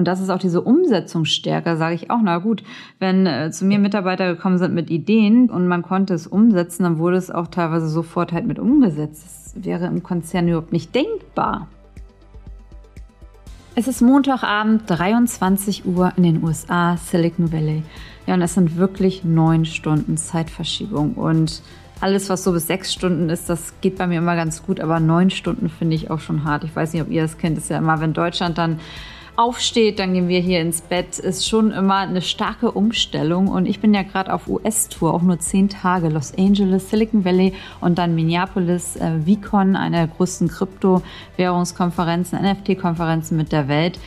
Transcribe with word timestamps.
Und 0.00 0.06
das 0.06 0.22
ist 0.22 0.30
auch 0.30 0.38
diese 0.38 0.62
Umsetzungsstärke, 0.62 1.76
sage 1.76 1.94
ich 1.94 2.10
auch. 2.10 2.20
Na 2.22 2.38
gut, 2.38 2.62
wenn 3.00 3.26
äh, 3.26 3.50
zu 3.50 3.66
mir 3.66 3.78
Mitarbeiter 3.78 4.34
gekommen 4.34 4.56
sind 4.56 4.72
mit 4.72 4.88
Ideen 4.88 5.50
und 5.50 5.68
man 5.68 5.82
konnte 5.82 6.14
es 6.14 6.26
umsetzen, 6.26 6.84
dann 6.84 6.96
wurde 6.96 7.18
es 7.18 7.30
auch 7.30 7.48
teilweise 7.48 7.86
sofort 7.86 8.32
halt 8.32 8.46
mit 8.46 8.58
umgesetzt. 8.58 9.52
Das 9.54 9.62
wäre 9.62 9.84
im 9.84 10.02
Konzern 10.02 10.48
überhaupt 10.48 10.72
nicht 10.72 10.94
denkbar. 10.94 11.68
Es 13.74 13.88
ist 13.88 14.00
Montagabend, 14.00 14.84
23 14.86 15.84
Uhr 15.84 16.14
in 16.16 16.22
den 16.22 16.42
USA, 16.42 16.96
Silicon 16.96 17.52
Valley. 17.52 17.82
Ja, 18.26 18.32
und 18.32 18.40
es 18.40 18.54
sind 18.54 18.78
wirklich 18.78 19.22
neun 19.22 19.66
Stunden 19.66 20.16
Zeitverschiebung. 20.16 21.12
Und 21.12 21.60
alles, 22.00 22.30
was 22.30 22.42
so 22.42 22.52
bis 22.52 22.68
sechs 22.68 22.90
Stunden 22.90 23.28
ist, 23.28 23.50
das 23.50 23.74
geht 23.82 23.98
bei 23.98 24.06
mir 24.06 24.16
immer 24.16 24.34
ganz 24.34 24.62
gut. 24.62 24.80
Aber 24.80 24.98
neun 24.98 25.28
Stunden 25.28 25.68
finde 25.68 25.94
ich 25.94 26.10
auch 26.10 26.20
schon 26.20 26.44
hart. 26.44 26.64
Ich 26.64 26.74
weiß 26.74 26.94
nicht, 26.94 27.02
ob 27.02 27.10
ihr 27.10 27.20
das 27.20 27.36
kennt. 27.36 27.58
Das 27.58 27.64
ist 27.64 27.70
ja 27.70 27.76
immer, 27.76 28.00
wenn 28.00 28.14
Deutschland 28.14 28.56
dann 28.56 28.80
aufsteht, 29.40 29.98
dann 29.98 30.12
gehen 30.12 30.28
wir 30.28 30.40
hier 30.40 30.60
ins 30.60 30.82
Bett, 30.82 31.18
ist 31.18 31.48
schon 31.48 31.72
immer 31.72 31.96
eine 31.96 32.20
starke 32.20 32.70
Umstellung. 32.70 33.48
Und 33.48 33.64
ich 33.64 33.80
bin 33.80 33.94
ja 33.94 34.02
gerade 34.02 34.34
auf 34.34 34.48
US-Tour, 34.48 35.14
auch 35.14 35.22
nur 35.22 35.38
zehn 35.38 35.70
Tage. 35.70 36.10
Los 36.10 36.34
Angeles, 36.36 36.90
Silicon 36.90 37.24
Valley 37.24 37.54
und 37.80 37.96
dann 37.98 38.14
Minneapolis, 38.14 38.96
äh, 38.96 39.18
VCon, 39.20 39.76
eine 39.76 39.96
der 39.96 40.06
größten 40.08 40.48
Kryptowährungskonferenzen, 40.48 42.38
NFT-Konferenzen 42.38 43.38
mit 43.38 43.50
der 43.50 43.66
Welt. 43.68 43.98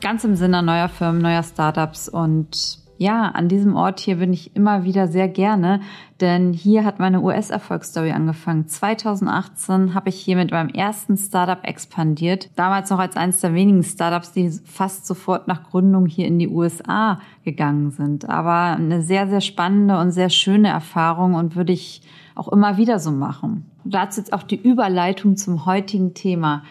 Ganz 0.00 0.24
im 0.24 0.34
Sinne 0.34 0.62
neuer 0.62 0.88
Firmen, 0.88 1.20
neuer 1.20 1.42
Startups 1.42 2.08
und 2.08 2.79
ja, 3.00 3.30
an 3.30 3.48
diesem 3.48 3.76
Ort 3.76 3.98
hier 3.98 4.16
bin 4.16 4.34
ich 4.34 4.54
immer 4.54 4.84
wieder 4.84 5.08
sehr 5.08 5.26
gerne, 5.26 5.80
denn 6.20 6.52
hier 6.52 6.84
hat 6.84 6.98
meine 6.98 7.22
US-Erfolgsstory 7.22 8.10
angefangen. 8.10 8.68
2018 8.68 9.94
habe 9.94 10.10
ich 10.10 10.16
hier 10.16 10.36
mit 10.36 10.50
meinem 10.50 10.68
ersten 10.68 11.16
Startup 11.16 11.64
expandiert. 11.66 12.50
Damals 12.56 12.90
noch 12.90 12.98
als 12.98 13.16
eines 13.16 13.40
der 13.40 13.54
wenigen 13.54 13.82
Startups, 13.82 14.32
die 14.32 14.50
fast 14.50 15.06
sofort 15.06 15.48
nach 15.48 15.70
Gründung 15.70 16.04
hier 16.04 16.26
in 16.26 16.38
die 16.38 16.48
USA 16.48 17.20
gegangen 17.42 17.90
sind. 17.90 18.28
Aber 18.28 18.76
eine 18.76 19.00
sehr, 19.00 19.30
sehr 19.30 19.40
spannende 19.40 19.98
und 19.98 20.10
sehr 20.10 20.28
schöne 20.28 20.68
Erfahrung 20.68 21.32
und 21.32 21.56
würde 21.56 21.72
ich 21.72 22.02
auch 22.34 22.48
immer 22.48 22.76
wieder 22.76 22.98
so 22.98 23.12
machen. 23.12 23.64
Dazu 23.82 24.20
jetzt 24.20 24.34
auch 24.34 24.42
die 24.42 24.60
Überleitung 24.60 25.38
zum 25.38 25.64
heutigen 25.64 26.12
Thema. 26.12 26.64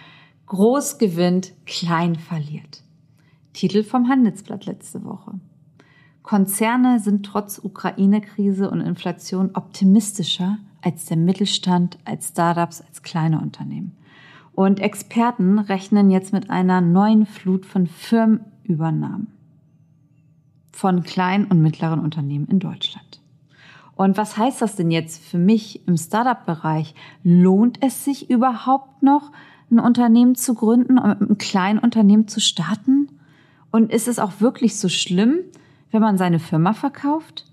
Groß 0.45 0.99
gewinnt, 0.99 1.53
klein 1.66 2.14
verliert. 2.17 2.83
Titel 3.53 3.83
vom 3.83 4.08
Handelsblatt 4.08 4.67
letzte 4.67 5.03
Woche. 5.03 5.39
Konzerne 6.30 6.99
sind 6.99 7.25
trotz 7.25 7.58
Ukraine-Krise 7.58 8.69
und 8.69 8.81
Inflation 8.81 9.49
optimistischer 9.55 10.59
als 10.80 11.05
der 11.05 11.17
Mittelstand, 11.17 11.97
als 12.05 12.27
Startups, 12.27 12.83
als 12.88 13.02
kleine 13.02 13.41
Unternehmen. 13.41 13.97
Und 14.53 14.80
Experten 14.80 15.58
rechnen 15.58 16.11
jetzt 16.11 16.31
mit 16.31 16.52
einer 16.52 16.81
neuen 16.81 17.25
Flut 17.25 17.66
von 17.66 17.88
Firmenübernahmen 17.88 19.25
von 20.71 21.02
kleinen 21.02 21.45
und 21.45 21.63
mittleren 21.63 21.99
Unternehmen 21.99 22.47
in 22.47 22.59
Deutschland. 22.59 23.21
Und 23.95 24.16
was 24.16 24.38
heißt 24.38 24.61
das 24.61 24.75
denn 24.75 24.91
jetzt 24.91 25.23
für 25.23 25.39
mich 25.39 25.88
im 25.88 25.97
Startup-Bereich? 25.97 26.93
Lohnt 27.23 27.81
es 27.81 28.05
sich 28.05 28.30
überhaupt 28.30 29.02
noch, 29.02 29.31
ein 29.71 29.80
Unternehmen 29.80 30.36
zu 30.36 30.53
gründen 30.53 30.99
und 30.99 31.21
mit 31.21 31.30
einem 31.30 31.38
kleinen 31.39 31.80
Unternehmen 31.80 32.27
zu 32.27 32.39
starten? 32.39 33.09
Und 33.71 33.91
ist 33.91 34.08
es 34.08 34.19
auch 34.19 34.41
wirklich 34.41 34.77
so 34.77 34.89
schlimm, 34.89 35.39
wenn 35.91 36.01
man 36.01 36.17
seine 36.17 36.39
Firma 36.39 36.73
verkauft? 36.73 37.45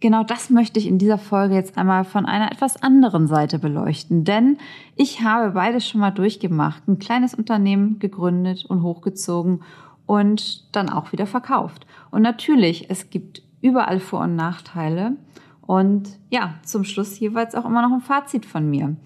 Genau 0.00 0.24
das 0.24 0.50
möchte 0.50 0.80
ich 0.80 0.88
in 0.88 0.98
dieser 0.98 1.16
Folge 1.16 1.54
jetzt 1.54 1.78
einmal 1.78 2.04
von 2.04 2.26
einer 2.26 2.50
etwas 2.50 2.82
anderen 2.82 3.28
Seite 3.28 3.60
beleuchten, 3.60 4.24
denn 4.24 4.58
ich 4.96 5.22
habe 5.22 5.52
beides 5.52 5.86
schon 5.86 6.00
mal 6.00 6.10
durchgemacht. 6.10 6.88
Ein 6.88 6.98
kleines 6.98 7.34
Unternehmen 7.34 8.00
gegründet 8.00 8.64
und 8.64 8.82
hochgezogen 8.82 9.62
und 10.06 10.74
dann 10.74 10.88
auch 10.88 11.12
wieder 11.12 11.26
verkauft. 11.26 11.86
Und 12.10 12.22
natürlich, 12.22 12.90
es 12.90 13.10
gibt 13.10 13.42
überall 13.60 14.00
Vor- 14.00 14.22
und 14.22 14.34
Nachteile 14.34 15.16
und 15.60 16.18
ja, 16.30 16.54
zum 16.64 16.82
Schluss 16.82 17.20
jeweils 17.20 17.54
auch 17.54 17.64
immer 17.64 17.82
noch 17.82 17.94
ein 17.94 18.00
Fazit 18.00 18.44
von 18.44 18.68
mir. 18.68 18.96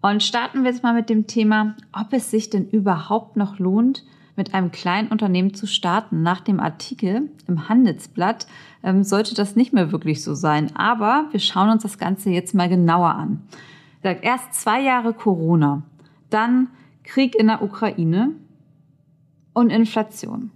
Und 0.00 0.24
starten 0.24 0.64
wir 0.64 0.70
jetzt 0.72 0.82
mal 0.82 0.92
mit 0.94 1.08
dem 1.08 1.28
Thema, 1.28 1.76
ob 1.92 2.12
es 2.12 2.32
sich 2.32 2.50
denn 2.50 2.68
überhaupt 2.68 3.36
noch 3.36 3.60
lohnt, 3.60 4.04
mit 4.36 4.54
einem 4.54 4.70
kleinen 4.72 5.08
Unternehmen 5.08 5.54
zu 5.54 5.66
starten. 5.66 6.22
Nach 6.22 6.40
dem 6.40 6.60
Artikel 6.60 7.30
im 7.46 7.68
Handelsblatt 7.68 8.46
ähm, 8.82 9.04
sollte 9.04 9.34
das 9.34 9.56
nicht 9.56 9.72
mehr 9.72 9.92
wirklich 9.92 10.22
so 10.22 10.34
sein. 10.34 10.74
Aber 10.76 11.26
wir 11.30 11.40
schauen 11.40 11.70
uns 11.70 11.82
das 11.82 11.98
Ganze 11.98 12.30
jetzt 12.30 12.54
mal 12.54 12.68
genauer 12.68 13.14
an. 13.14 13.42
Erst 14.02 14.54
zwei 14.54 14.80
Jahre 14.80 15.12
Corona, 15.14 15.82
dann 16.30 16.68
Krieg 17.04 17.34
in 17.34 17.46
der 17.46 17.62
Ukraine 17.62 18.30
und 19.52 19.70
Inflation. 19.70 20.50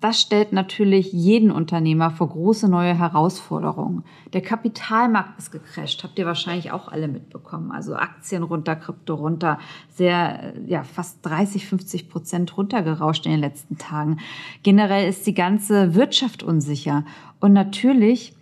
Das 0.00 0.20
stellt 0.20 0.52
natürlich 0.52 1.12
jeden 1.12 1.50
Unternehmer 1.50 2.10
vor 2.10 2.28
große 2.28 2.68
neue 2.68 2.96
Herausforderungen. 2.96 4.04
Der 4.32 4.42
Kapitalmarkt 4.42 5.38
ist 5.38 5.50
gecrasht, 5.50 6.04
habt 6.04 6.18
ihr 6.18 6.26
wahrscheinlich 6.26 6.70
auch 6.70 6.86
alle 6.86 7.08
mitbekommen. 7.08 7.72
Also 7.72 7.96
Aktien 7.96 8.44
runter, 8.44 8.76
Krypto 8.76 9.14
runter, 9.14 9.58
sehr, 9.90 10.54
ja, 10.66 10.84
fast 10.84 11.26
30, 11.26 11.66
50 11.66 12.08
Prozent 12.08 12.56
runtergerauscht 12.56 13.26
in 13.26 13.32
den 13.32 13.40
letzten 13.40 13.76
Tagen. 13.76 14.18
Generell 14.62 15.08
ist 15.08 15.26
die 15.26 15.34
ganze 15.34 15.94
Wirtschaft 15.94 16.44
unsicher. 16.44 17.04
Und 17.40 17.52
natürlich 17.52 18.34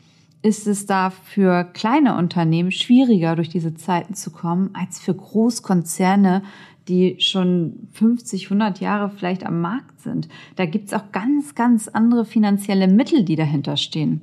ist 0.43 0.67
es 0.67 0.85
da 0.85 1.11
für 1.11 1.65
kleine 1.65 2.17
Unternehmen 2.17 2.71
schwieriger, 2.71 3.35
durch 3.35 3.49
diese 3.49 3.75
Zeiten 3.75 4.15
zu 4.15 4.31
kommen, 4.31 4.71
als 4.75 5.01
für 5.01 5.15
Großkonzerne, 5.15 6.43
die 6.89 7.17
schon 7.21 7.89
50, 7.93 8.45
100 8.45 8.81
Jahre 8.81 9.11
vielleicht 9.11 9.45
am 9.45 9.61
Markt 9.61 10.01
sind. 10.01 10.29
Da 10.57 10.67
gibt's 10.67 10.93
auch 10.93 11.13
ganz, 11.13 11.55
ganz 11.55 11.89
andere 11.89 12.25
finanzielle 12.25 12.89
Mittel, 12.89 13.25
die 13.25 13.37
dahinter 13.37 13.77
stehen. 13.77 14.23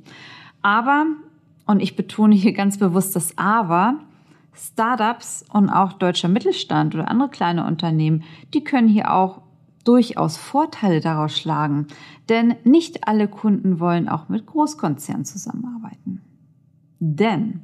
Aber, 0.62 1.06
und 1.66 1.80
ich 1.80 1.96
betone 1.96 2.34
hier 2.34 2.52
ganz 2.52 2.78
bewusst 2.78 3.14
das 3.16 3.36
Aber, 3.36 4.00
Startups 4.56 5.44
und 5.52 5.68
auch 5.68 5.94
deutscher 5.94 6.28
Mittelstand 6.28 6.94
oder 6.94 7.08
andere 7.08 7.28
kleine 7.28 7.66
Unternehmen, 7.66 8.22
die 8.54 8.62
können 8.62 8.88
hier 8.88 9.12
auch 9.12 9.42
durchaus 9.84 10.36
Vorteile 10.36 11.00
daraus 11.00 11.38
schlagen. 11.38 11.88
Denn 12.28 12.54
nicht 12.64 13.06
alle 13.06 13.28
Kunden 13.28 13.80
wollen 13.80 14.08
auch 14.08 14.28
mit 14.28 14.46
Großkonzernen 14.46 15.24
zusammenarbeiten. 15.24 16.22
Denn 17.00 17.60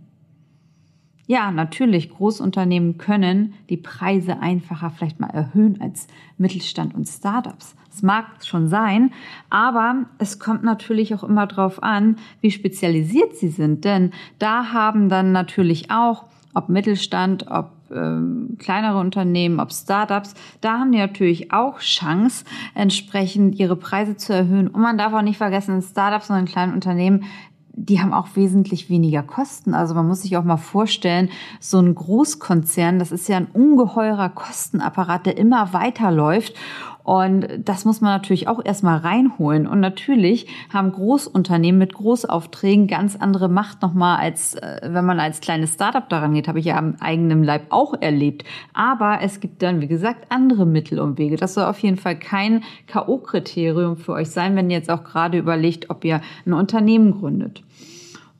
ja, 1.30 1.52
natürlich, 1.52 2.10
Großunternehmen 2.10 2.98
können 2.98 3.54
die 3.68 3.76
Preise 3.76 4.40
einfacher 4.40 4.90
vielleicht 4.90 5.20
mal 5.20 5.30
erhöhen 5.30 5.80
als 5.80 6.08
Mittelstand 6.38 6.92
und 6.92 7.06
Startups. 7.06 7.76
Das 7.88 8.02
mag 8.02 8.44
schon 8.44 8.66
sein, 8.66 9.12
aber 9.48 10.06
es 10.18 10.40
kommt 10.40 10.64
natürlich 10.64 11.14
auch 11.14 11.22
immer 11.22 11.46
darauf 11.46 11.84
an, 11.84 12.16
wie 12.40 12.50
spezialisiert 12.50 13.36
sie 13.36 13.46
sind. 13.46 13.84
Denn 13.84 14.10
da 14.40 14.72
haben 14.72 15.08
dann 15.08 15.30
natürlich 15.30 15.92
auch, 15.92 16.24
ob 16.52 16.68
Mittelstand, 16.68 17.46
ob 17.48 17.70
ähm, 17.92 18.56
kleinere 18.58 18.98
Unternehmen, 18.98 19.60
ob 19.60 19.72
Startups, 19.72 20.34
da 20.60 20.80
haben 20.80 20.90
die 20.90 20.98
natürlich 20.98 21.52
auch 21.52 21.78
Chance, 21.78 22.44
entsprechend 22.74 23.56
ihre 23.56 23.76
Preise 23.76 24.16
zu 24.16 24.32
erhöhen. 24.32 24.66
Und 24.66 24.82
man 24.82 24.98
darf 24.98 25.12
auch 25.12 25.22
nicht 25.22 25.38
vergessen, 25.38 25.80
Startups 25.80 26.28
und 26.28 26.38
in 26.38 26.46
kleinen 26.46 26.74
Unternehmen, 26.74 27.24
die 27.72 28.00
haben 28.00 28.12
auch 28.12 28.28
wesentlich 28.34 28.90
weniger 28.90 29.22
Kosten. 29.22 29.74
Also 29.74 29.94
man 29.94 30.06
muss 30.06 30.22
sich 30.22 30.36
auch 30.36 30.44
mal 30.44 30.56
vorstellen, 30.56 31.30
so 31.60 31.78
ein 31.78 31.94
Großkonzern, 31.94 32.98
das 32.98 33.12
ist 33.12 33.28
ja 33.28 33.36
ein 33.36 33.48
ungeheurer 33.52 34.28
Kostenapparat, 34.28 35.26
der 35.26 35.38
immer 35.38 35.72
weiterläuft. 35.72 36.54
Und 37.02 37.48
das 37.64 37.84
muss 37.84 38.00
man 38.00 38.12
natürlich 38.12 38.48
auch 38.48 38.64
erstmal 38.64 38.98
reinholen. 38.98 39.66
Und 39.66 39.80
natürlich 39.80 40.46
haben 40.72 40.92
Großunternehmen 40.92 41.78
mit 41.78 41.94
Großaufträgen 41.94 42.86
ganz 42.86 43.16
andere 43.16 43.48
Macht 43.48 43.82
nochmal, 43.82 44.18
als 44.18 44.54
äh, 44.54 44.80
wenn 44.82 45.04
man 45.04 45.20
als 45.20 45.40
kleines 45.40 45.74
Startup 45.74 46.08
daran 46.08 46.34
geht. 46.34 46.48
Habe 46.48 46.58
ich 46.58 46.66
ja 46.66 46.76
am 46.76 46.96
eigenen 47.00 47.42
Leib 47.42 47.66
auch 47.70 47.94
erlebt. 48.00 48.44
Aber 48.74 49.18
es 49.22 49.40
gibt 49.40 49.62
dann, 49.62 49.80
wie 49.80 49.88
gesagt, 49.88 50.26
andere 50.30 50.66
Mittel 50.66 51.00
und 51.00 51.18
Wege. 51.18 51.36
Das 51.36 51.54
soll 51.54 51.64
auf 51.64 51.78
jeden 51.80 51.96
Fall 51.96 52.18
kein 52.18 52.62
K.O.-Kriterium 52.86 53.96
für 53.96 54.12
euch 54.12 54.30
sein, 54.30 54.56
wenn 54.56 54.70
ihr 54.70 54.76
jetzt 54.76 54.90
auch 54.90 55.04
gerade 55.04 55.38
überlegt, 55.38 55.90
ob 55.90 56.04
ihr 56.04 56.20
ein 56.46 56.52
Unternehmen 56.52 57.18
gründet. 57.18 57.62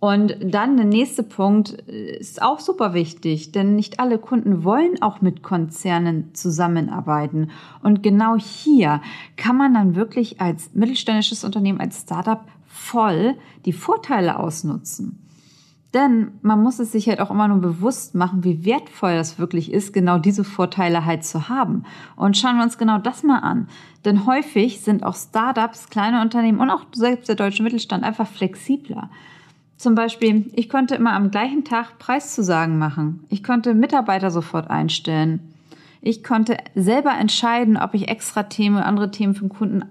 Und 0.00 0.37
dann 0.43 0.79
der 0.79 0.87
nächste 0.87 1.23
Punkt 1.23 1.73
ist 1.73 2.41
auch 2.41 2.58
super 2.58 2.94
wichtig, 2.94 3.52
denn 3.52 3.76
nicht 3.76 4.00
alle 4.00 4.19
Kunden 4.19 4.64
wollen 4.64 5.02
auch 5.02 5.20
mit 5.20 5.43
Konzernen 5.43 6.35
zusammenarbeiten. 6.35 7.50
Und 7.82 8.02
genau 8.02 8.37
hier 8.37 9.02
kann 9.37 9.58
man 9.58 9.75
dann 9.75 9.94
wirklich 9.97 10.41
als 10.41 10.70
mittelständisches 10.73 11.44
Unternehmen, 11.44 11.81
als 11.81 12.00
Startup 12.00 12.41
voll 12.67 13.35
die 13.67 13.75
Vorteile 13.75 14.38
ausnutzen. 14.38 15.19
Denn 15.93 16.31
man 16.41 16.62
muss 16.62 16.79
es 16.79 16.93
sich 16.93 17.08
halt 17.08 17.20
auch 17.20 17.31
immer 17.31 17.49
nur 17.49 17.58
bewusst 17.58 18.14
machen, 18.14 18.44
wie 18.44 18.64
wertvoll 18.64 19.17
das 19.17 19.38
wirklich 19.38 19.73
ist, 19.73 19.93
genau 19.93 20.19
diese 20.19 20.44
Vorteile 20.44 21.05
halt 21.05 21.25
zu 21.25 21.49
haben. 21.49 21.85
Und 22.17 22.38
schauen 22.38 22.56
wir 22.56 22.62
uns 22.62 22.79
genau 22.79 22.99
das 22.99 23.23
mal 23.23 23.41
an. 23.41 23.69
Denn 24.05 24.25
häufig 24.25 24.81
sind 24.81 25.03
auch 25.03 25.17
Startups, 25.17 25.91
kleine 25.91 26.23
Unternehmen 26.23 26.61
und 26.61 26.70
auch 26.70 26.87
selbst 26.93 27.29
der 27.29 27.35
deutsche 27.35 27.62
Mittelstand 27.64 28.05
einfach 28.05 28.29
flexibler. 28.29 29.11
Zum 29.81 29.94
Beispiel, 29.94 30.44
ich 30.53 30.69
konnte 30.69 30.94
immer 30.94 31.15
am 31.15 31.31
gleichen 31.31 31.65
Tag 31.65 31.99
Preiszusagen 31.99 32.77
machen. 32.77 33.25
Ich 33.31 33.43
konnte 33.43 33.73
Mitarbeiter 33.73 34.31
sofort 34.31 34.69
einstellen. 34.69 35.55
Ich 36.03 36.23
konnte 36.23 36.59
selber 36.75 37.12
entscheiden, 37.19 37.79
ob 37.79 37.94
ich 37.94 38.09
extra 38.09 38.43
Themen, 38.43 38.77
andere 38.77 39.11
Themen 39.11 39.32
den 39.32 39.49
Kunden 39.49 39.87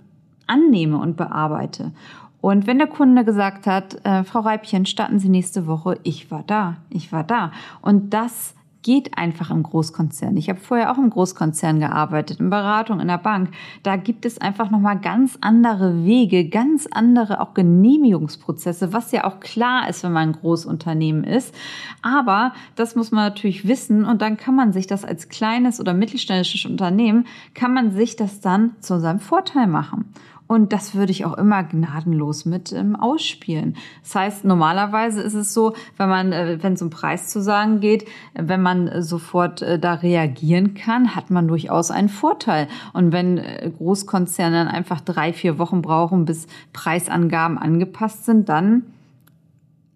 annehme 0.46 1.00
und 1.00 1.18
bearbeite. 1.18 1.92
Und 2.40 2.68
wenn 2.68 2.78
der 2.78 2.86
Kunde 2.86 3.26
gesagt 3.26 3.66
hat, 3.66 4.06
äh, 4.06 4.24
Frau 4.24 4.42
Reibchen, 4.42 4.86
starten 4.86 5.18
Sie 5.18 5.28
nächste 5.28 5.66
Woche, 5.66 5.98
ich 6.04 6.30
war 6.30 6.44
da, 6.46 6.78
ich 6.92 7.12
war 7.12 7.24
da. 7.24 7.52
Und 7.82 8.14
das 8.14 8.54
geht 8.82 9.18
einfach 9.18 9.52
im 9.52 9.64
Großkonzern. 9.64 10.38
Ich 10.38 10.50
habe 10.50 10.60
vorher 10.60 10.92
auch 10.92 10.98
im 10.98 11.10
Großkonzern 11.10 11.80
gearbeitet, 11.80 12.40
in 12.40 12.50
Beratung, 12.50 13.00
in 13.00 13.08
der 13.08 13.18
Bank. 13.18 13.50
Da 13.84 13.98
gibt 13.98 14.26
es 14.26 14.40
einfach 14.40 14.72
nochmal 14.72 15.00
ganz 15.00 15.38
andere 15.42 16.06
Wege, 16.06 16.48
ganz 16.48 16.88
andere 16.90 17.42
auch 17.42 17.54
Genehmigungsprozesse, 17.54 18.94
was 18.94 19.12
ja 19.12 19.26
auch 19.26 19.40
klar 19.42 19.90
ist, 19.90 20.04
wenn 20.04 20.14
man 20.14 20.30
ein 20.30 20.34
Großunternehmen 20.34 21.24
ist. 21.24 21.54
Aber 22.02 22.54
das 22.76 22.96
muss 22.96 23.12
man 23.12 23.26
natürlich 23.26 23.68
wissen 23.68 24.06
und 24.06 24.22
dann 24.22 24.38
kann 24.38 24.56
man 24.56 24.72
sich 24.72 24.88
das 24.88 25.04
als 25.04 25.28
kleines 25.28 25.80
oder 25.80 25.94
mittelständisches 25.94 26.70
Unternehmen, 26.70 27.26
kann 27.54 27.74
man 27.74 27.92
sich 27.92 28.16
das 28.16 28.40
dann 28.40 28.76
zu 28.80 29.00
seinem 29.00 29.20
Vorteil 29.20 29.68
machen. 29.68 30.14
Und 30.50 30.74
das 30.74 30.96
würde 30.96 31.12
ich 31.12 31.26
auch 31.26 31.38
immer 31.38 31.62
gnadenlos 31.64 32.46
mit 32.46 32.74
ähm, 32.74 32.96
ausspielen. 32.96 33.76
Das 34.02 34.16
heißt, 34.16 34.46
normalerweise 34.46 35.22
ist 35.22 35.36
es 35.36 35.54
so, 35.54 35.76
wenn 35.96 36.10
man, 36.10 36.32
äh, 36.32 36.58
wenn 36.60 36.74
es 36.74 36.82
um 36.82 36.90
Preis 36.90 37.28
zu 37.28 37.40
sagen 37.40 37.82
geht, 37.82 38.08
wenn 38.34 38.64
man 38.64 38.88
äh, 38.88 39.04
sofort 39.04 39.62
äh, 39.62 39.78
da 39.78 39.94
reagieren 39.94 40.74
kann, 40.74 41.16
hat 41.16 41.30
man 41.30 41.48
durchaus 41.48 41.92
einen 41.92 42.10
Vorteil. 42.10 42.68
Und 42.94 43.12
wenn 43.12 43.38
äh, 43.38 43.72
Großkonzerne 43.78 44.74
einfach 44.74 45.02
drei, 45.02 45.34
vier 45.34 45.60
Wochen 45.60 45.84
brauchen, 45.84 46.26
bis 46.26 46.48
Preisangaben 46.74 47.60
angepasst 47.60 48.26
sind, 48.26 48.50
dann 48.50 48.86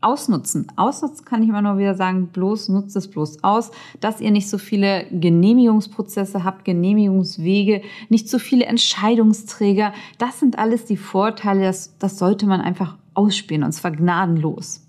ausnutzen. 0.03 0.67
Ausnutzen 0.75 1.25
kann 1.25 1.43
ich 1.43 1.49
immer 1.49 1.61
nur 1.61 1.77
wieder 1.77 1.95
sagen, 1.95 2.27
bloß 2.27 2.69
nutzt 2.69 2.95
es 2.95 3.09
bloß 3.09 3.43
aus, 3.43 3.71
dass 3.99 4.21
ihr 4.21 4.31
nicht 4.31 4.49
so 4.49 4.57
viele 4.57 5.05
Genehmigungsprozesse 5.11 6.43
habt, 6.43 6.65
Genehmigungswege, 6.65 7.81
nicht 8.09 8.29
so 8.29 8.39
viele 8.39 8.65
Entscheidungsträger. 8.65 9.93
Das 10.17 10.39
sind 10.39 10.59
alles 10.59 10.85
die 10.85 10.97
Vorteile, 10.97 11.63
das, 11.63 11.97
das 11.97 12.17
sollte 12.17 12.45
man 12.45 12.61
einfach 12.61 12.95
ausspielen 13.13 13.63
und 13.63 13.71
zwar 13.71 13.91
gnadenlos. 13.91 14.81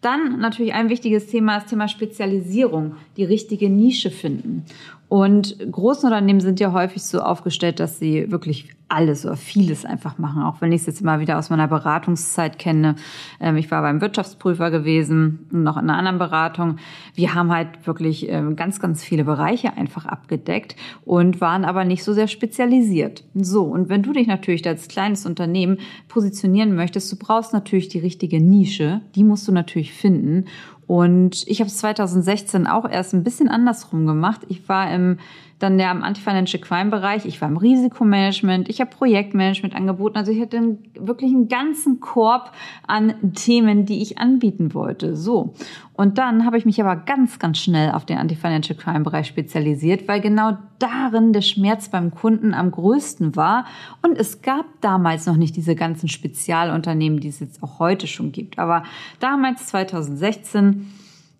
Dann 0.00 0.38
natürlich 0.38 0.74
ein 0.74 0.88
wichtiges 0.88 1.26
Thema, 1.26 1.58
das 1.58 1.66
Thema 1.70 1.88
Spezialisierung, 1.88 2.94
die 3.16 3.24
richtige 3.24 3.68
Nische 3.70 4.10
finden. 4.10 4.64
Und 5.08 5.56
große 5.70 6.06
Unternehmen 6.06 6.40
sind 6.40 6.58
ja 6.58 6.72
häufig 6.72 7.02
so 7.04 7.20
aufgestellt, 7.20 7.78
dass 7.78 7.98
sie 7.98 8.30
wirklich 8.30 8.76
alles 8.88 9.26
oder 9.26 9.36
vieles 9.36 9.84
einfach 9.84 10.18
machen. 10.18 10.42
Auch 10.42 10.60
wenn 10.60 10.70
ich 10.70 10.82
es 10.82 10.86
jetzt 10.86 11.00
immer 11.00 11.18
wieder 11.18 11.38
aus 11.38 11.50
meiner 11.50 11.66
Beratungszeit 11.66 12.58
kenne. 12.58 12.94
Ähm, 13.40 13.56
ich 13.56 13.70
war 13.70 13.82
beim 13.82 14.00
Wirtschaftsprüfer 14.00 14.70
gewesen, 14.70 15.46
noch 15.50 15.76
in 15.76 15.84
einer 15.84 15.98
anderen 15.98 16.18
Beratung. 16.18 16.76
Wir 17.14 17.34
haben 17.34 17.52
halt 17.52 17.86
wirklich 17.86 18.28
ähm, 18.28 18.54
ganz, 18.54 18.78
ganz 18.78 19.02
viele 19.02 19.24
Bereiche 19.24 19.76
einfach 19.76 20.06
abgedeckt 20.06 20.76
und 21.04 21.40
waren 21.40 21.64
aber 21.64 21.84
nicht 21.84 22.04
so 22.04 22.12
sehr 22.12 22.28
spezialisiert. 22.28 23.24
So, 23.34 23.64
und 23.64 23.88
wenn 23.88 24.02
du 24.02 24.12
dich 24.12 24.28
natürlich 24.28 24.66
als 24.66 24.86
kleines 24.86 25.26
Unternehmen 25.26 25.78
positionieren 26.08 26.76
möchtest, 26.76 27.10
du 27.10 27.16
brauchst 27.16 27.52
natürlich 27.52 27.88
die 27.88 27.98
richtige 27.98 28.40
Nische. 28.40 29.00
Die 29.16 29.24
musst 29.24 29.48
du 29.48 29.52
natürlich 29.52 29.92
finden. 29.92 30.44
Und 30.86 31.46
ich 31.48 31.60
habe 31.60 31.68
es 31.68 31.78
2016 31.78 32.66
auch 32.66 32.88
erst 32.88 33.12
ein 33.12 33.24
bisschen 33.24 33.48
andersrum 33.48 34.06
gemacht. 34.06 34.42
Ich 34.48 34.68
war 34.68 34.92
im 34.92 35.18
dann 35.58 35.78
ja 35.78 35.90
im 35.90 36.02
Anti-Financial 36.02 36.60
Crime 36.62 36.90
Bereich, 36.90 37.24
ich 37.24 37.40
war 37.40 37.48
im 37.48 37.56
Risikomanagement, 37.56 38.68
ich 38.68 38.80
habe 38.80 38.90
Projektmanagement 38.90 39.74
angeboten. 39.74 40.18
Also 40.18 40.30
ich 40.30 40.40
hatte 40.40 40.78
wirklich 40.94 41.32
einen 41.32 41.48
ganzen 41.48 42.00
Korb 42.00 42.52
an 42.86 43.32
Themen, 43.34 43.86
die 43.86 44.02
ich 44.02 44.18
anbieten 44.18 44.74
wollte. 44.74 45.16
So. 45.16 45.54
Und 45.94 46.18
dann 46.18 46.44
habe 46.44 46.58
ich 46.58 46.66
mich 46.66 46.78
aber 46.80 46.94
ganz, 46.96 47.38
ganz 47.38 47.58
schnell 47.58 47.92
auf 47.92 48.04
den 48.04 48.18
Anti-Financial 48.18 48.78
Crime 48.78 49.00
Bereich 49.00 49.28
spezialisiert, 49.28 50.06
weil 50.08 50.20
genau 50.20 50.58
darin 50.78 51.32
der 51.32 51.40
Schmerz 51.40 51.88
beim 51.88 52.10
Kunden 52.10 52.52
am 52.52 52.70
größten 52.70 53.34
war. 53.34 53.64
Und 54.02 54.18
es 54.18 54.42
gab 54.42 54.66
damals 54.82 55.24
noch 55.24 55.36
nicht 55.36 55.56
diese 55.56 55.74
ganzen 55.74 56.08
Spezialunternehmen, 56.08 57.20
die 57.20 57.28
es 57.28 57.40
jetzt 57.40 57.62
auch 57.62 57.78
heute 57.78 58.06
schon 58.06 58.30
gibt. 58.30 58.58
Aber 58.58 58.82
damals, 59.20 59.68
2016, 59.68 60.86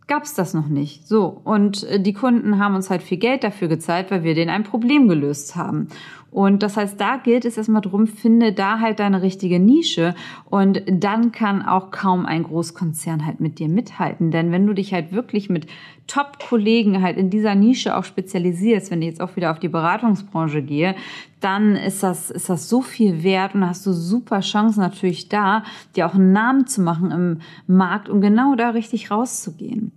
gab 0.08 0.22
es 0.22 0.34
das 0.34 0.54
noch 0.54 0.68
nicht. 0.68 1.06
So, 1.06 1.40
und 1.44 1.84
äh, 1.84 2.00
die 2.00 2.12
Kunden 2.12 2.58
haben 2.58 2.74
uns 2.74 2.90
halt 2.90 3.02
viel 3.02 3.18
Geld 3.18 3.44
dafür 3.44 3.68
gezahlt, 3.68 4.10
weil 4.10 4.22
wir 4.22 4.34
denen 4.34 4.50
ein 4.50 4.64
Problem 4.64 5.08
gelöst 5.08 5.56
haben. 5.56 5.88
Und 6.36 6.62
das 6.62 6.76
heißt, 6.76 7.00
da 7.00 7.16
gilt 7.16 7.46
es 7.46 7.56
erstmal 7.56 7.80
drum, 7.80 8.06
finde 8.06 8.52
da 8.52 8.78
halt 8.78 8.98
deine 8.98 9.22
richtige 9.22 9.58
Nische 9.58 10.14
und 10.44 10.82
dann 10.86 11.32
kann 11.32 11.62
auch 11.62 11.90
kaum 11.90 12.26
ein 12.26 12.42
Großkonzern 12.42 13.24
halt 13.24 13.40
mit 13.40 13.58
dir 13.58 13.68
mithalten. 13.68 14.30
Denn 14.30 14.52
wenn 14.52 14.66
du 14.66 14.74
dich 14.74 14.92
halt 14.92 15.12
wirklich 15.12 15.48
mit 15.48 15.66
Top-Kollegen 16.08 17.00
halt 17.00 17.16
in 17.16 17.30
dieser 17.30 17.54
Nische 17.54 17.96
auch 17.96 18.04
spezialisierst, 18.04 18.90
wenn 18.90 19.00
ich 19.00 19.08
jetzt 19.08 19.20
auch 19.22 19.36
wieder 19.36 19.50
auf 19.50 19.60
die 19.60 19.68
Beratungsbranche 19.68 20.60
gehe, 20.60 20.94
dann 21.40 21.74
ist 21.74 22.02
das, 22.02 22.30
ist 22.30 22.50
das 22.50 22.68
so 22.68 22.82
viel 22.82 23.22
wert 23.22 23.54
und 23.54 23.66
hast 23.66 23.86
du 23.86 23.92
super 23.92 24.40
Chancen 24.40 24.80
natürlich 24.80 25.30
da, 25.30 25.64
dir 25.94 26.06
auch 26.06 26.14
einen 26.14 26.32
Namen 26.32 26.66
zu 26.66 26.82
machen 26.82 27.12
im 27.12 27.40
Markt 27.66 28.10
und 28.10 28.20
genau 28.20 28.56
da 28.56 28.70
richtig 28.70 29.10
rauszugehen. 29.10 29.92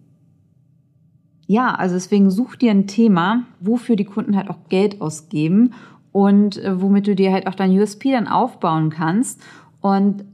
Ja, 1.49 1.73
also 1.73 1.95
deswegen 1.95 2.29
such 2.29 2.57
dir 2.57 2.69
ein 2.69 2.85
Thema, 2.85 3.41
wofür 3.59 3.95
die 3.95 4.05
Kunden 4.05 4.37
halt 4.37 4.51
auch 4.51 4.69
Geld 4.69 5.01
ausgeben 5.01 5.73
und 6.11 6.63
äh, 6.63 6.79
womit 6.79 7.07
du 7.07 7.15
dir 7.15 7.31
halt 7.31 7.47
auch 7.47 7.55
dein 7.55 7.71
USP 7.71 8.11
dann 8.11 8.27
aufbauen 8.27 8.91
kannst. 8.91 9.41
Und 9.81 10.25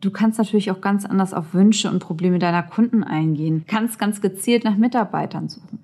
du 0.00 0.10
kannst 0.10 0.36
natürlich 0.36 0.72
auch 0.72 0.80
ganz 0.80 1.04
anders 1.04 1.32
auf 1.32 1.54
Wünsche 1.54 1.88
und 1.88 2.00
Probleme 2.00 2.40
deiner 2.40 2.64
Kunden 2.64 3.04
eingehen. 3.04 3.62
Kannst 3.68 4.00
ganz 4.00 4.20
gezielt 4.20 4.64
nach 4.64 4.76
Mitarbeitern 4.76 5.48
suchen. 5.48 5.78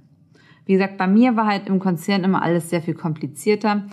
Wie 0.66 0.72
gesagt, 0.72 0.98
bei 0.98 1.06
mir 1.06 1.36
war 1.36 1.46
halt 1.46 1.68
im 1.68 1.78
Konzern 1.78 2.24
immer 2.24 2.42
alles 2.42 2.68
sehr 2.68 2.82
viel 2.82 2.94
komplizierter 2.94 3.84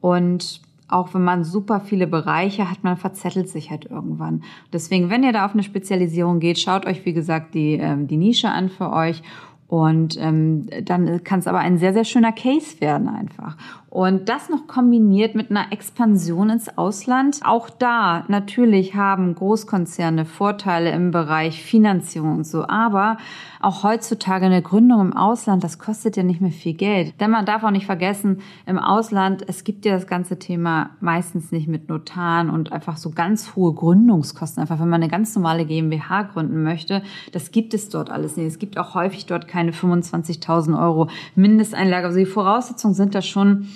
und 0.00 0.62
auch 0.88 1.12
wenn 1.12 1.24
man 1.24 1.44
super 1.44 1.80
viele 1.80 2.06
Bereiche 2.06 2.70
hat, 2.70 2.82
man 2.82 2.96
verzettelt 2.96 3.50
sich 3.50 3.70
halt 3.70 3.84
irgendwann. 3.90 4.42
Deswegen, 4.72 5.10
wenn 5.10 5.22
ihr 5.22 5.32
da 5.32 5.44
auf 5.44 5.52
eine 5.52 5.64
Spezialisierung 5.64 6.40
geht, 6.40 6.58
schaut 6.58 6.86
euch, 6.86 7.04
wie 7.04 7.12
gesagt, 7.12 7.52
die, 7.52 7.74
ähm, 7.74 8.06
die 8.06 8.16
Nische 8.16 8.48
an 8.48 8.70
für 8.70 8.90
euch 8.90 9.22
und 9.68 10.16
ähm, 10.20 10.68
dann 10.84 11.24
kann 11.24 11.40
es 11.40 11.46
aber 11.46 11.58
ein 11.58 11.78
sehr, 11.78 11.92
sehr 11.92 12.04
schöner 12.04 12.32
Case 12.32 12.80
werden 12.80 13.08
einfach. 13.08 13.56
Und 13.96 14.28
das 14.28 14.50
noch 14.50 14.66
kombiniert 14.66 15.34
mit 15.34 15.50
einer 15.50 15.72
Expansion 15.72 16.50
ins 16.50 16.76
Ausland. 16.76 17.40
Auch 17.46 17.70
da 17.70 18.26
natürlich 18.28 18.94
haben 18.94 19.34
Großkonzerne 19.34 20.26
Vorteile 20.26 20.90
im 20.90 21.12
Bereich 21.12 21.62
Finanzierung 21.62 22.36
und 22.36 22.46
so. 22.46 22.68
Aber 22.68 23.16
auch 23.62 23.84
heutzutage 23.84 24.44
eine 24.44 24.60
Gründung 24.60 25.00
im 25.00 25.16
Ausland, 25.16 25.64
das 25.64 25.78
kostet 25.78 26.18
ja 26.18 26.24
nicht 26.24 26.42
mehr 26.42 26.50
viel 26.50 26.74
Geld. 26.74 27.18
Denn 27.22 27.30
man 27.30 27.46
darf 27.46 27.64
auch 27.64 27.70
nicht 27.70 27.86
vergessen, 27.86 28.42
im 28.66 28.78
Ausland, 28.78 29.42
es 29.48 29.64
gibt 29.64 29.86
ja 29.86 29.94
das 29.94 30.06
ganze 30.06 30.38
Thema 30.38 30.90
meistens 31.00 31.50
nicht 31.50 31.66
mit 31.66 31.88
Notaren 31.88 32.50
und 32.50 32.72
einfach 32.72 32.98
so 32.98 33.12
ganz 33.12 33.56
hohe 33.56 33.72
Gründungskosten. 33.72 34.60
Einfach 34.60 34.78
wenn 34.78 34.90
man 34.90 35.00
eine 35.00 35.10
ganz 35.10 35.34
normale 35.34 35.64
GmbH 35.64 36.24
gründen 36.24 36.62
möchte, 36.62 37.02
das 37.32 37.50
gibt 37.50 37.72
es 37.72 37.88
dort 37.88 38.10
alles 38.10 38.36
nicht. 38.36 38.46
Es 38.46 38.58
gibt 38.58 38.76
auch 38.76 38.94
häufig 38.94 39.24
dort 39.24 39.48
keine 39.48 39.72
25.000 39.72 40.78
Euro 40.78 41.08
Mindesteinlage. 41.34 42.08
Also 42.08 42.18
die 42.18 42.26
Voraussetzungen 42.26 42.92
sind 42.92 43.14
da 43.14 43.22
schon 43.22 43.68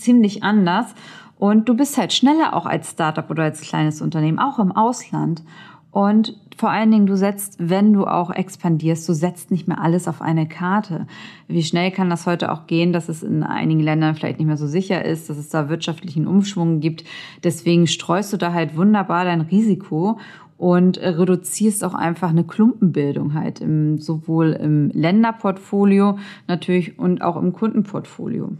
ziemlich 0.00 0.42
anders. 0.42 0.94
Und 1.38 1.68
du 1.68 1.74
bist 1.74 1.96
halt 1.96 2.12
schneller 2.12 2.54
auch 2.54 2.66
als 2.66 2.90
Startup 2.90 3.28
oder 3.30 3.44
als 3.44 3.62
kleines 3.62 4.02
Unternehmen, 4.02 4.38
auch 4.38 4.58
im 4.58 4.72
Ausland. 4.72 5.42
Und 5.90 6.38
vor 6.56 6.70
allen 6.70 6.90
Dingen, 6.90 7.06
du 7.06 7.16
setzt, 7.16 7.56
wenn 7.58 7.92
du 7.92 8.06
auch 8.06 8.30
expandierst, 8.30 9.08
du 9.08 9.14
setzt 9.14 9.50
nicht 9.50 9.66
mehr 9.66 9.80
alles 9.80 10.06
auf 10.06 10.20
eine 10.20 10.46
Karte. 10.46 11.06
Wie 11.48 11.62
schnell 11.62 11.90
kann 11.90 12.10
das 12.10 12.26
heute 12.26 12.52
auch 12.52 12.66
gehen, 12.66 12.92
dass 12.92 13.08
es 13.08 13.22
in 13.22 13.42
einigen 13.42 13.80
Ländern 13.80 14.14
vielleicht 14.14 14.38
nicht 14.38 14.46
mehr 14.46 14.58
so 14.58 14.66
sicher 14.66 15.04
ist, 15.04 15.30
dass 15.30 15.38
es 15.38 15.48
da 15.48 15.68
wirtschaftlichen 15.68 16.26
Umschwung 16.26 16.80
gibt. 16.80 17.04
Deswegen 17.42 17.86
streust 17.86 18.32
du 18.32 18.36
da 18.36 18.52
halt 18.52 18.76
wunderbar 18.76 19.24
dein 19.24 19.40
Risiko 19.40 20.18
und 20.58 20.98
reduzierst 20.98 21.82
auch 21.82 21.94
einfach 21.94 22.28
eine 22.28 22.44
Klumpenbildung 22.44 23.32
halt 23.32 23.60
im, 23.60 23.98
sowohl 23.98 24.52
im 24.52 24.90
Länderportfolio 24.90 26.18
natürlich 26.46 26.98
und 26.98 27.22
auch 27.22 27.36
im 27.36 27.54
Kundenportfolio. 27.54 28.52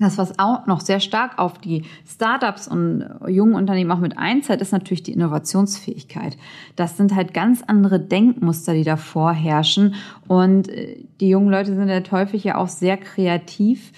Das, 0.00 0.16
was 0.16 0.38
auch 0.38 0.66
noch 0.66 0.80
sehr 0.80 1.00
stark 1.00 1.38
auf 1.38 1.58
die 1.58 1.82
Startups 2.06 2.68
und 2.68 3.04
jungen 3.26 3.54
Unternehmen 3.54 3.90
auch 3.90 3.98
mit 3.98 4.16
einzahlt, 4.16 4.60
ist 4.60 4.72
natürlich 4.72 5.02
die 5.02 5.12
Innovationsfähigkeit. 5.12 6.36
Das 6.76 6.96
sind 6.96 7.14
halt 7.14 7.34
ganz 7.34 7.62
andere 7.66 7.98
Denkmuster, 7.98 8.74
die 8.74 8.84
da 8.84 8.96
vorherrschen. 8.96 9.94
Und 10.28 10.68
äh, 10.68 11.04
die 11.20 11.28
jungen 11.28 11.50
Leute 11.50 11.74
sind 11.74 11.90
halt 11.90 12.12
häufig 12.12 12.44
ja 12.44 12.56
auch 12.56 12.68
sehr 12.68 12.96
kreativ 12.96 13.92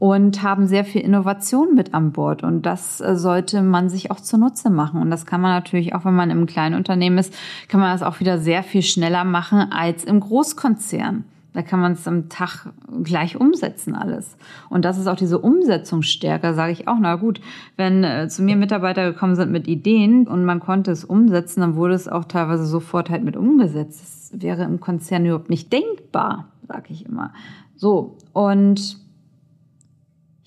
und 0.00 0.42
haben 0.42 0.66
sehr 0.66 0.84
viel 0.84 1.02
Innovation 1.02 1.74
mit 1.74 1.94
an 1.94 2.12
Bord. 2.12 2.42
Und 2.42 2.62
das 2.62 3.00
äh, 3.00 3.16
sollte 3.16 3.62
man 3.62 3.88
sich 3.88 4.10
auch 4.10 4.20
zunutze 4.20 4.70
machen. 4.70 5.00
Und 5.00 5.10
das 5.10 5.24
kann 5.24 5.40
man 5.40 5.52
natürlich 5.52 5.94
auch, 5.94 6.04
wenn 6.04 6.14
man 6.14 6.30
im 6.30 6.46
kleinen 6.46 6.74
Unternehmen 6.74 7.18
ist, 7.18 7.32
kann 7.68 7.80
man 7.80 7.92
das 7.92 8.02
auch 8.02 8.18
wieder 8.18 8.38
sehr 8.38 8.64
viel 8.64 8.82
schneller 8.82 9.24
machen 9.24 9.70
als 9.72 10.02
im 10.02 10.18
Großkonzern. 10.18 11.24
Da 11.58 11.62
kann 11.62 11.80
man 11.80 11.94
es 11.94 12.06
am 12.06 12.28
Tag 12.28 12.72
gleich 13.02 13.34
umsetzen 13.34 13.96
alles. 13.96 14.36
Und 14.70 14.84
das 14.84 14.96
ist 14.96 15.08
auch 15.08 15.16
diese 15.16 15.40
Umsetzungsstärke, 15.40 16.54
sage 16.54 16.70
ich 16.70 16.86
auch. 16.86 16.98
Na 17.00 17.16
gut, 17.16 17.40
wenn 17.74 18.04
äh, 18.04 18.28
zu 18.28 18.44
mir 18.44 18.54
Mitarbeiter 18.54 19.12
gekommen 19.12 19.34
sind 19.34 19.50
mit 19.50 19.66
Ideen 19.66 20.28
und 20.28 20.44
man 20.44 20.60
konnte 20.60 20.92
es 20.92 21.04
umsetzen, 21.04 21.62
dann 21.62 21.74
wurde 21.74 21.94
es 21.94 22.06
auch 22.06 22.26
teilweise 22.26 22.64
sofort 22.64 23.10
halt 23.10 23.24
mit 23.24 23.36
umgesetzt. 23.36 24.00
Das 24.00 24.40
wäre 24.40 24.62
im 24.62 24.78
Konzern 24.78 25.26
überhaupt 25.26 25.50
nicht 25.50 25.72
denkbar, 25.72 26.46
sage 26.68 26.92
ich 26.92 27.04
immer. 27.06 27.32
So, 27.74 28.18
und 28.32 29.00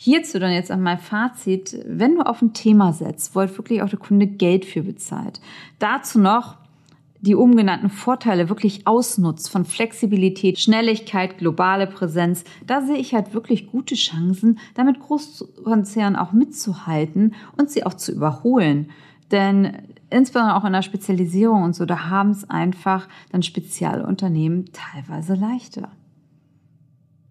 Hierzu 0.03 0.39
dann 0.39 0.51
jetzt 0.51 0.71
einmal 0.71 0.97
Fazit, 0.97 1.77
wenn 1.85 2.15
du 2.15 2.21
auf 2.21 2.41
ein 2.41 2.53
Thema 2.53 2.91
setzt, 2.91 3.35
wo 3.35 3.41
halt 3.41 3.55
wirklich 3.55 3.83
auch 3.83 3.89
der 3.89 3.99
Kunde 3.99 4.25
Geld 4.25 4.65
für 4.65 4.81
bezahlt. 4.81 5.41
Dazu 5.77 6.19
noch 6.19 6.57
die 7.21 7.35
oben 7.35 7.55
genannten 7.55 7.89
Vorteile 7.89 8.49
wirklich 8.49 8.87
ausnutzt 8.87 9.49
von 9.49 9.63
Flexibilität, 9.63 10.59
Schnelligkeit, 10.59 11.37
globale 11.37 11.85
Präsenz, 11.85 12.43
da 12.65 12.81
sehe 12.81 12.97
ich 12.97 13.13
halt 13.13 13.33
wirklich 13.33 13.67
gute 13.67 13.95
Chancen, 13.95 14.57
damit 14.73 14.99
Großkonzernen 14.99 16.15
auch 16.15 16.31
mitzuhalten 16.31 17.35
und 17.57 17.69
sie 17.69 17.85
auch 17.85 17.93
zu 17.93 18.11
überholen. 18.11 18.89
Denn 19.29 19.77
insbesondere 20.09 20.55
auch 20.55 20.65
in 20.65 20.73
der 20.73 20.81
Spezialisierung 20.81 21.63
und 21.63 21.75
so, 21.75 21.85
da 21.85 22.09
haben 22.09 22.31
es 22.31 22.49
einfach 22.49 23.07
dann 23.31 23.43
Spezialunternehmen 23.43 24.65
teilweise 24.73 25.35
leichter. 25.35 25.89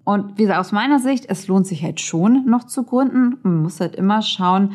Und 0.04 0.38
wie 0.38 0.42
gesagt, 0.42 0.60
aus 0.60 0.72
meiner 0.72 0.98
Sicht, 0.98 1.26
es 1.28 1.46
lohnt 1.46 1.66
sich 1.66 1.82
halt 1.82 2.00
schon 2.00 2.46
noch 2.46 2.64
zu 2.64 2.84
gründen. 2.84 3.38
Man 3.42 3.62
muss 3.62 3.80
halt 3.80 3.96
immer 3.96 4.22
schauen, 4.22 4.72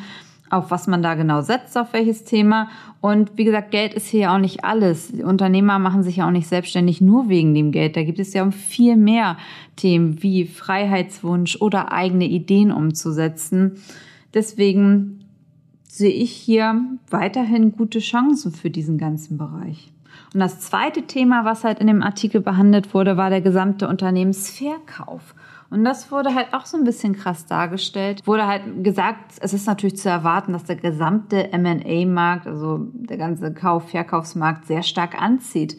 auf 0.55 0.71
was 0.71 0.87
man 0.87 1.03
da 1.03 1.15
genau 1.15 1.41
setzt, 1.41 1.77
auf 1.77 1.93
welches 1.93 2.23
Thema. 2.23 2.69
Und 3.01 3.37
wie 3.37 3.43
gesagt, 3.43 3.71
Geld 3.71 3.93
ist 3.93 4.07
hier 4.07 4.21
ja 4.21 4.35
auch 4.35 4.39
nicht 4.39 4.63
alles. 4.63 5.11
Unternehmer 5.11 5.79
machen 5.79 6.03
sich 6.03 6.17
ja 6.17 6.27
auch 6.27 6.31
nicht 6.31 6.47
selbstständig 6.47 7.01
nur 7.01 7.29
wegen 7.29 7.53
dem 7.53 7.71
Geld. 7.71 7.95
Da 7.95 8.03
gibt 8.03 8.19
es 8.19 8.33
ja 8.33 8.43
um 8.43 8.51
viel 8.51 8.95
mehr 8.95 9.37
Themen 9.75 10.21
wie 10.23 10.45
Freiheitswunsch 10.45 11.61
oder 11.61 11.91
eigene 11.91 12.25
Ideen 12.25 12.71
umzusetzen. 12.71 13.73
Deswegen 14.33 15.25
sehe 15.87 16.11
ich 16.11 16.31
hier 16.31 16.81
weiterhin 17.09 17.71
gute 17.71 17.99
Chancen 17.99 18.51
für 18.51 18.69
diesen 18.69 18.97
ganzen 18.97 19.37
Bereich. 19.37 19.91
Und 20.33 20.39
das 20.39 20.59
zweite 20.59 21.03
Thema, 21.03 21.45
was 21.45 21.63
halt 21.63 21.79
in 21.79 21.87
dem 21.87 22.03
Artikel 22.03 22.41
behandelt 22.41 22.93
wurde, 22.93 23.17
war 23.17 23.29
der 23.29 23.41
gesamte 23.41 23.87
Unternehmensverkauf. 23.87 25.35
Und 25.69 25.83
das 25.83 26.11
wurde 26.11 26.35
halt 26.35 26.53
auch 26.53 26.65
so 26.65 26.77
ein 26.77 26.83
bisschen 26.83 27.15
krass 27.15 27.45
dargestellt. 27.47 28.25
Wurde 28.25 28.47
halt 28.47 28.83
gesagt, 28.83 29.33
es 29.41 29.53
ist 29.53 29.67
natürlich 29.67 29.97
zu 29.97 30.09
erwarten, 30.09 30.53
dass 30.53 30.65
der 30.65 30.75
gesamte 30.75 31.51
M&A-Markt, 31.51 32.47
also 32.47 32.87
der 32.93 33.17
ganze 33.17 33.53
Kauf-Verkaufsmarkt 33.53 34.67
sehr 34.67 34.83
stark 34.83 35.19
anzieht. 35.19 35.77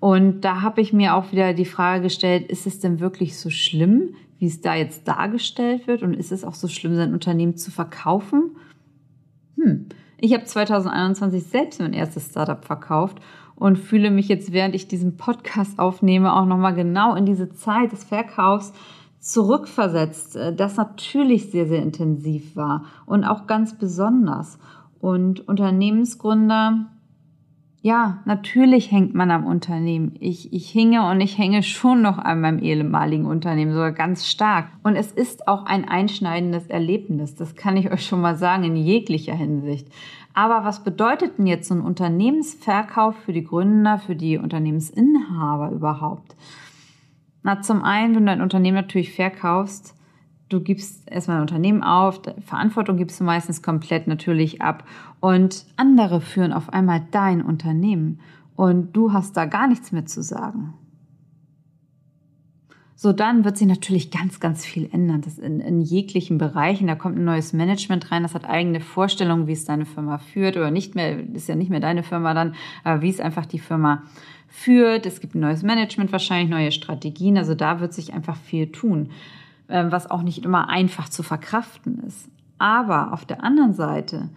Und 0.00 0.42
da 0.42 0.62
habe 0.62 0.80
ich 0.80 0.92
mir 0.92 1.14
auch 1.14 1.32
wieder 1.32 1.54
die 1.54 1.64
Frage 1.64 2.02
gestellt, 2.02 2.50
ist 2.50 2.66
es 2.66 2.80
denn 2.80 3.00
wirklich 3.00 3.38
so 3.38 3.50
schlimm, 3.50 4.14
wie 4.38 4.46
es 4.46 4.60
da 4.60 4.74
jetzt 4.74 5.08
dargestellt 5.08 5.86
wird? 5.86 6.02
Und 6.02 6.14
ist 6.14 6.32
es 6.32 6.44
auch 6.44 6.54
so 6.54 6.68
schlimm, 6.68 6.96
sein 6.96 7.14
Unternehmen 7.14 7.56
zu 7.56 7.70
verkaufen? 7.70 8.56
Hm. 9.56 9.86
Ich 10.18 10.34
habe 10.34 10.44
2021 10.44 11.44
selbst 11.44 11.80
mein 11.80 11.94
erstes 11.94 12.30
Startup 12.30 12.64
verkauft 12.64 13.18
und 13.62 13.78
fühle 13.78 14.10
mich 14.10 14.26
jetzt, 14.26 14.52
während 14.52 14.74
ich 14.74 14.88
diesen 14.88 15.16
Podcast 15.16 15.78
aufnehme, 15.78 16.34
auch 16.34 16.46
nochmal 16.46 16.74
genau 16.74 17.14
in 17.14 17.26
diese 17.26 17.48
Zeit 17.50 17.92
des 17.92 18.02
Verkaufs 18.02 18.72
zurückversetzt, 19.20 20.34
äh, 20.34 20.52
das 20.52 20.76
natürlich 20.76 21.52
sehr, 21.52 21.68
sehr 21.68 21.80
intensiv 21.80 22.56
war 22.56 22.86
und 23.06 23.22
auch 23.22 23.46
ganz 23.46 23.78
besonders. 23.78 24.58
Und 24.98 25.46
Unternehmensgründer, 25.46 26.86
ja, 27.84 28.22
natürlich 28.26 28.92
hängt 28.92 29.12
man 29.12 29.32
am 29.32 29.44
Unternehmen. 29.44 30.14
Ich, 30.20 30.52
ich 30.52 30.70
hinge 30.70 31.10
und 31.10 31.20
ich 31.20 31.36
hänge 31.36 31.64
schon 31.64 32.00
noch 32.00 32.16
an 32.16 32.40
meinem 32.40 32.60
ehemaligen 32.60 33.26
Unternehmen, 33.26 33.72
sogar 33.72 33.90
ganz 33.90 34.28
stark. 34.28 34.68
Und 34.84 34.94
es 34.94 35.10
ist 35.10 35.48
auch 35.48 35.66
ein 35.66 35.88
einschneidendes 35.88 36.68
Erlebnis, 36.68 37.34
das 37.34 37.56
kann 37.56 37.76
ich 37.76 37.90
euch 37.90 38.06
schon 38.06 38.20
mal 38.20 38.36
sagen, 38.36 38.62
in 38.62 38.76
jeglicher 38.76 39.34
Hinsicht. 39.34 39.88
Aber 40.32 40.64
was 40.64 40.84
bedeutet 40.84 41.38
denn 41.38 41.48
jetzt 41.48 41.68
so 41.68 41.74
ein 41.74 41.80
Unternehmensverkauf 41.80 43.16
für 43.16 43.32
die 43.32 43.44
Gründer, 43.44 43.98
für 43.98 44.14
die 44.14 44.38
Unternehmensinhaber 44.38 45.72
überhaupt? 45.72 46.36
Na, 47.42 47.62
zum 47.62 47.82
einen, 47.82 48.14
wenn 48.14 48.26
du 48.26 48.30
dein 48.30 48.42
Unternehmen 48.42 48.76
natürlich 48.76 49.12
verkaufst, 49.12 49.96
du 50.52 50.60
gibst 50.60 51.10
erstmal 51.10 51.38
ein 51.38 51.42
Unternehmen 51.42 51.82
auf, 51.82 52.20
Verantwortung 52.44 52.96
gibst 52.96 53.20
du 53.20 53.24
meistens 53.24 53.62
komplett 53.62 54.06
natürlich 54.06 54.60
ab 54.60 54.84
und 55.20 55.64
andere 55.76 56.20
führen 56.20 56.52
auf 56.52 56.72
einmal 56.72 57.02
dein 57.10 57.42
Unternehmen 57.42 58.20
und 58.56 58.92
du 58.92 59.12
hast 59.12 59.36
da 59.36 59.46
gar 59.46 59.66
nichts 59.66 59.92
mehr 59.92 60.06
zu 60.06 60.22
sagen. 60.22 60.74
So, 63.02 63.12
dann 63.12 63.44
wird 63.44 63.58
sich 63.58 63.66
natürlich 63.66 64.12
ganz, 64.12 64.38
ganz 64.38 64.64
viel 64.64 64.88
ändern. 64.92 65.22
Das 65.22 65.36
in, 65.36 65.58
in 65.58 65.80
jeglichen 65.80 66.38
Bereichen. 66.38 66.86
Da 66.86 66.94
kommt 66.94 67.18
ein 67.18 67.24
neues 67.24 67.52
Management 67.52 68.12
rein, 68.12 68.22
das 68.22 68.32
hat 68.32 68.48
eigene 68.48 68.78
Vorstellungen, 68.78 69.48
wie 69.48 69.52
es 69.52 69.64
deine 69.64 69.86
Firma 69.86 70.18
führt 70.18 70.56
oder 70.56 70.70
nicht 70.70 70.94
mehr, 70.94 71.18
ist 71.34 71.48
ja 71.48 71.56
nicht 71.56 71.68
mehr 71.68 71.80
deine 71.80 72.04
Firma 72.04 72.32
dann, 72.32 72.54
aber 72.84 73.02
wie 73.02 73.10
es 73.10 73.18
einfach 73.18 73.44
die 73.44 73.58
Firma 73.58 74.04
führt. 74.46 75.04
Es 75.04 75.20
gibt 75.20 75.34
ein 75.34 75.40
neues 75.40 75.64
Management, 75.64 76.12
wahrscheinlich 76.12 76.48
neue 76.48 76.70
Strategien. 76.70 77.36
Also 77.36 77.56
da 77.56 77.80
wird 77.80 77.92
sich 77.92 78.14
einfach 78.14 78.36
viel 78.36 78.70
tun, 78.70 79.10
was 79.68 80.10
auch 80.10 80.22
nicht 80.22 80.44
immer 80.44 80.68
einfach 80.68 81.08
zu 81.08 81.22
verkraften 81.22 82.02
ist. 82.06 82.28
Aber 82.58 83.12
auf 83.12 83.24
der 83.24 83.42
anderen 83.42 83.74
Seite 83.74 84.28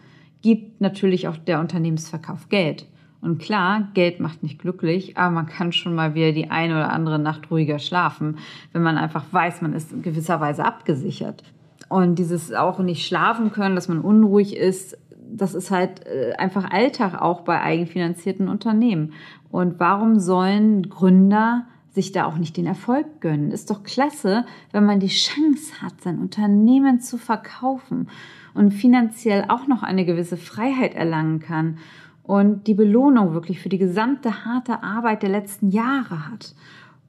gibt 0.41 0.81
natürlich 0.81 1.27
auch 1.27 1.37
der 1.37 1.59
Unternehmensverkauf 1.59 2.49
Geld. 2.49 2.87
Und 3.21 3.39
klar, 3.39 3.87
Geld 3.95 4.19
macht 4.19 4.43
nicht 4.43 4.59
glücklich, 4.59 5.17
aber 5.17 5.31
man 5.31 5.47
kann 5.47 5.71
schon 5.71 5.95
mal 5.95 6.13
wieder 6.13 6.31
die 6.31 6.51
eine 6.51 6.75
oder 6.75 6.93
andere 6.93 7.17
Nacht 7.17 7.49
ruhiger 7.49 7.79
schlafen, 7.79 8.37
wenn 8.71 8.83
man 8.83 8.97
einfach 8.97 9.25
weiß, 9.31 9.61
man 9.61 9.73
ist 9.73 9.91
in 9.91 10.03
gewisser 10.03 10.39
Weise 10.39 10.63
abgesichert. 10.63 11.43
Und 11.89 12.19
dieses 12.19 12.53
auch 12.53 12.79
nicht 12.79 13.05
schlafen 13.05 13.51
können, 13.51 13.75
dass 13.75 13.87
man 13.87 14.01
unruhig 14.01 14.55
ist, 14.55 14.97
das 15.27 15.55
ist 15.55 15.71
halt 15.71 16.05
äh, 16.05 16.33
einfach 16.37 16.69
Alltag 16.69 17.19
auch 17.19 17.41
bei 17.41 17.59
eigenfinanzierten 17.61 18.47
Unternehmen. 18.47 19.13
Und 19.49 19.79
warum 19.79 20.19
sollen 20.19 20.89
Gründer 20.89 21.65
sich 21.95 22.11
da 22.11 22.25
auch 22.25 22.37
nicht 22.37 22.57
den 22.57 22.67
Erfolg 22.67 23.21
gönnen? 23.21 23.51
Ist 23.51 23.71
doch 23.71 23.83
klasse, 23.83 24.45
wenn 24.71 24.85
man 24.85 24.99
die 24.99 25.07
Chance 25.07 25.81
hat, 25.81 26.01
sein 26.01 26.19
Unternehmen 26.19 26.99
zu 26.99 27.17
verkaufen 27.17 28.09
und 28.53 28.71
finanziell 28.71 29.45
auch 29.47 29.67
noch 29.67 29.81
eine 29.81 30.05
gewisse 30.05 30.37
Freiheit 30.37 30.93
erlangen 30.93 31.39
kann 31.39 31.79
und 32.21 32.67
die 32.67 32.73
Belohnung 32.73 33.33
wirklich 33.33 33.59
für 33.59 33.69
die 33.69 33.77
gesamte 33.77 34.45
harte 34.45 34.83
Arbeit 34.83 35.23
der 35.23 35.29
letzten 35.29 35.69
Jahre 35.69 36.29
hat. 36.29 36.55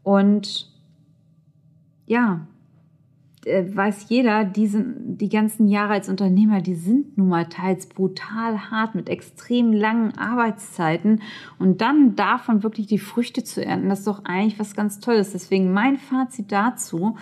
Und 0.02 0.70
ja, 2.06 2.46
weiß 3.46 4.06
jeder, 4.08 4.44
diesen, 4.44 5.16
die 5.18 5.28
ganzen 5.28 5.68
Jahre 5.68 5.92
als 5.92 6.08
Unternehmer, 6.08 6.60
die 6.60 6.74
sind 6.74 7.16
nun 7.16 7.28
mal 7.28 7.46
teils 7.46 7.86
brutal 7.86 8.70
hart 8.70 8.96
mit 8.96 9.08
extrem 9.08 9.72
langen 9.72 10.18
Arbeitszeiten 10.18 11.22
und 11.60 11.80
dann 11.80 12.16
davon 12.16 12.64
wirklich 12.64 12.88
die 12.88 12.98
Früchte 12.98 13.44
zu 13.44 13.64
ernten, 13.64 13.88
das 13.88 14.00
ist 14.00 14.08
doch 14.08 14.24
eigentlich 14.24 14.58
was 14.58 14.74
ganz 14.74 14.98
Tolles. 14.98 15.30
Deswegen 15.30 15.72
mein 15.72 15.96
Fazit 15.96 16.50
dazu, 16.50 17.16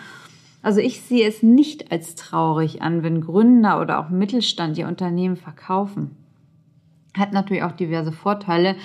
also 0.62 0.80
ich 0.80 1.02
sehe 1.02 1.28
es 1.28 1.42
nicht 1.42 1.92
als 1.92 2.14
traurig 2.14 2.80
an, 2.80 3.02
wenn 3.02 3.20
Gründer 3.20 3.82
oder 3.82 3.98
auch 3.98 4.08
Mittelstand 4.08 4.78
ihr 4.78 4.88
Unternehmen 4.88 5.36
verkaufen. 5.36 6.12
Hat 7.14 7.34
natürlich 7.34 7.64
auch 7.64 7.72
diverse 7.72 8.12
Vorteile, 8.12 8.76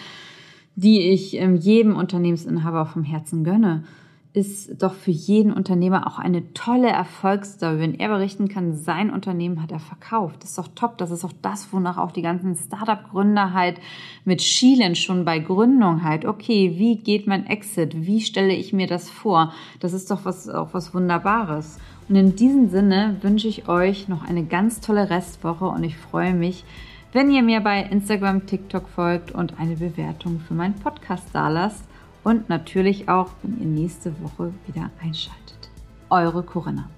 die 0.75 1.10
ich 1.10 1.36
ähm, 1.38 1.55
jedem 1.55 1.96
Unternehmensinhaber 1.96 2.86
vom 2.86 3.05
Herzen 3.05 3.46
gönne. 3.46 3.86
Ist 4.31 4.83
doch 4.83 4.93
für 4.93 5.09
jeden 5.09 5.51
Unternehmer 5.51 6.05
auch 6.05 6.19
eine 6.19 6.53
tolle 6.53 6.89
Erfolgsstory, 6.89 7.79
wenn 7.79 7.95
er 7.95 8.09
berichten 8.09 8.48
kann, 8.48 8.75
sein 8.75 9.09
Unternehmen 9.09 9.59
hat 9.59 9.71
er 9.71 9.79
verkauft. 9.79 10.43
Das 10.43 10.51
ist 10.51 10.57
doch 10.59 10.67
top. 10.75 11.00
Das 11.00 11.09
ist 11.09 11.25
auch 11.25 11.33
das, 11.41 11.74
wonach 11.74 11.98
auch 11.98 12.12
die 12.12 12.21
ganzen 12.21 12.55
Startup-Gründer 12.55 13.53
halt 13.53 13.81
mit 14.25 14.43
schielen 14.43 14.93
schon 14.93 15.25
bei 15.25 15.39
Gründung 15.39 16.03
halt. 16.03 16.25
Okay, 16.25 16.75
wie 16.77 16.98
geht 16.98 17.25
mein 17.25 17.48
Exit? 17.48 18.05
Wie 18.05 18.21
stelle 18.21 18.53
ich 18.53 18.71
mir 18.71 18.86
das 18.86 19.09
vor? 19.09 19.51
Das 19.79 19.93
ist 19.93 20.12
doch 20.12 20.25
was, 20.25 20.48
auch 20.48 20.75
was 20.75 20.93
Wunderbares. 20.93 21.79
Und 22.07 22.15
in 22.15 22.36
diesem 22.36 22.69
Sinne 22.69 23.17
wünsche 23.21 23.48
ich 23.48 23.67
euch 23.67 24.07
noch 24.09 24.24
eine 24.24 24.43
ganz 24.43 24.79
tolle 24.79 25.09
Restwoche 25.09 25.65
und 25.65 25.83
ich 25.83 25.98
freue 25.98 26.36
mich, 26.36 26.65
wenn 27.13 27.31
ihr 27.31 27.41
mir 27.41 27.62
bei 27.62 27.81
Instagram, 27.81 28.45
TikTok 28.45 28.88
folgt 28.88 29.31
und 29.31 29.59
eine 29.59 29.77
Bewertung 29.77 30.39
für 30.39 30.53
meinen 30.53 30.75
Podcast 30.75 31.25
da 31.33 31.50
lasst 31.50 31.88
und 32.23 32.49
natürlich 32.49 33.09
auch, 33.09 33.31
wenn 33.41 33.59
ihr 33.59 33.65
nächste 33.65 34.13
Woche 34.21 34.53
wieder 34.67 34.89
einschaltet. 35.01 35.69
Eure 36.09 36.43
Corinna. 36.43 36.89